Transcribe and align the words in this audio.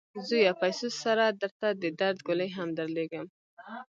زویه! 0.27 0.53
پیسو 0.61 0.87
سره 1.03 1.25
درته 1.41 1.67
د 1.81 1.83
درد 1.99 2.17
ګولۍ 2.27 2.49
هم 2.57 2.69
درلیږم. 2.77 3.25